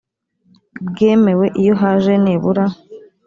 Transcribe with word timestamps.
bwemewe 0.87 1.45
iyo 1.61 1.73
haje 1.81 2.13
nibura 2.23 2.65